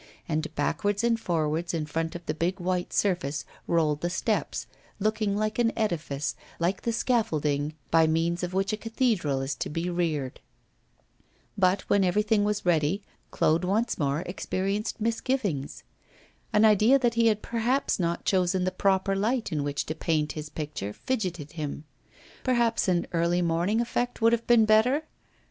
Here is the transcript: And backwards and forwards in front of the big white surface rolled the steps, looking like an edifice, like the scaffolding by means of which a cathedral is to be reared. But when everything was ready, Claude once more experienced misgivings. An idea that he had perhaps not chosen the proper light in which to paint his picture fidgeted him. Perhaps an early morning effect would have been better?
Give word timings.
And 0.27 0.47
backwards 0.55 1.03
and 1.03 1.19
forwards 1.19 1.75
in 1.75 1.85
front 1.85 2.15
of 2.15 2.25
the 2.25 2.33
big 2.33 2.59
white 2.59 2.91
surface 2.91 3.45
rolled 3.67 4.01
the 4.01 4.09
steps, 4.09 4.65
looking 4.99 5.37
like 5.37 5.59
an 5.59 5.71
edifice, 5.77 6.35
like 6.57 6.81
the 6.81 6.91
scaffolding 6.91 7.75
by 7.91 8.07
means 8.07 8.41
of 8.41 8.51
which 8.55 8.73
a 8.73 8.77
cathedral 8.77 9.41
is 9.41 9.53
to 9.57 9.69
be 9.69 9.91
reared. 9.91 10.39
But 11.55 11.81
when 11.81 12.03
everything 12.03 12.43
was 12.43 12.65
ready, 12.65 13.03
Claude 13.29 13.63
once 13.63 13.99
more 13.99 14.21
experienced 14.25 14.99
misgivings. 14.99 15.83
An 16.51 16.65
idea 16.65 16.97
that 16.97 17.13
he 17.13 17.27
had 17.27 17.43
perhaps 17.43 17.99
not 17.99 18.25
chosen 18.25 18.63
the 18.63 18.71
proper 18.71 19.15
light 19.15 19.51
in 19.51 19.63
which 19.63 19.85
to 19.85 19.93
paint 19.93 20.31
his 20.31 20.49
picture 20.49 20.93
fidgeted 20.93 21.51
him. 21.51 21.83
Perhaps 22.43 22.87
an 22.87 23.05
early 23.11 23.43
morning 23.43 23.79
effect 23.79 24.19
would 24.19 24.33
have 24.33 24.47
been 24.47 24.65
better? 24.65 25.03